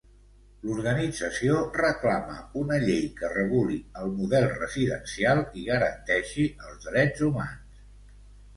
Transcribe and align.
L'organització 0.67 1.57
reclama 1.75 2.37
una 2.61 2.79
llei 2.85 3.03
que 3.21 3.29
reguli 3.35 3.77
el 4.01 4.17
model 4.23 4.49
residencial 4.55 5.45
i 5.61 5.69
garanteixi 5.71 6.49
els 6.71 6.91
drets 6.91 7.25
humans. 7.31 7.89